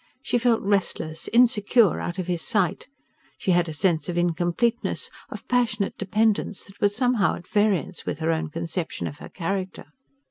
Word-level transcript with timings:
She 0.23 0.39
felt 0.39 0.63
restless, 0.63 1.27
insecure 1.31 1.99
out 1.99 2.17
of 2.17 2.25
his 2.25 2.41
sight: 2.41 2.87
she 3.37 3.51
had 3.51 3.69
a 3.69 3.71
sense 3.73 4.09
of 4.09 4.17
incompleteness, 4.17 5.11
of 5.29 5.47
passionate 5.47 5.95
dependence, 5.95 6.63
that 6.65 6.81
was 6.81 6.95
somehow 6.95 7.35
at 7.35 7.47
variance 7.47 8.03
with 8.03 8.17
her 8.17 8.31
own 8.31 8.49
conception 8.49 9.05
of 9.05 9.19
her 9.19 9.29
character. 9.29 9.85